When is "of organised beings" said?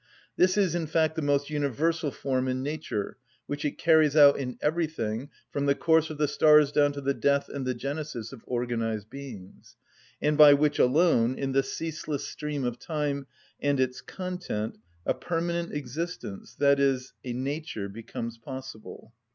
8.33-9.75